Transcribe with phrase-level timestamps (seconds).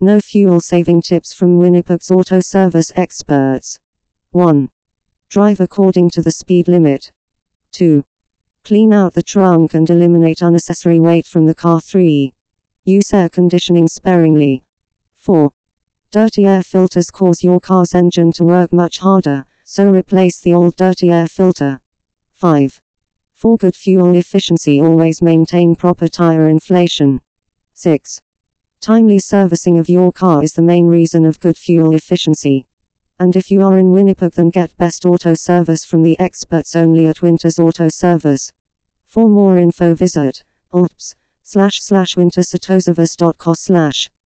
[0.00, 3.80] Know fuel saving tips from Winnipeg's auto service experts.
[4.30, 4.70] 1.
[5.28, 7.10] Drive according to the speed limit.
[7.72, 8.04] 2.
[8.62, 11.80] Clean out the trunk and eliminate unnecessary weight from the car.
[11.80, 12.32] 3.
[12.84, 14.64] Use air conditioning sparingly.
[15.14, 15.50] 4.
[16.12, 20.76] Dirty air filters cause your car's engine to work much harder, so replace the old
[20.76, 21.80] dirty air filter.
[22.30, 22.80] 5.
[23.32, 27.20] For good fuel efficiency, always maintain proper tire inflation.
[27.74, 28.22] 6.
[28.80, 32.64] Timely servicing of your car is the main reason of good fuel efficiency.
[33.18, 37.06] And if you are in Winnipeg, then get best auto service from the experts only
[37.06, 38.52] at Winters Auto Service.
[39.04, 42.16] For more info, visit alps slash slash
[43.56, 44.10] slash.